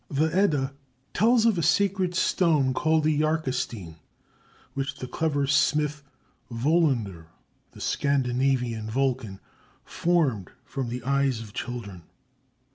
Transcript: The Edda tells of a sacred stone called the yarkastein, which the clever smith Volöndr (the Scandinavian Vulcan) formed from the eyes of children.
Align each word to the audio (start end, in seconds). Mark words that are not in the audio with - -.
The 0.09 0.35
Edda 0.35 0.73
tells 1.13 1.45
of 1.45 1.59
a 1.59 1.61
sacred 1.61 2.15
stone 2.15 2.73
called 2.73 3.03
the 3.03 3.13
yarkastein, 3.19 3.97
which 4.73 4.95
the 4.95 5.05
clever 5.07 5.45
smith 5.45 6.01
Volöndr 6.51 7.27
(the 7.73 7.81
Scandinavian 7.81 8.89
Vulcan) 8.89 9.39
formed 9.85 10.49
from 10.65 10.89
the 10.89 11.03
eyes 11.03 11.39
of 11.39 11.53
children. 11.53 12.01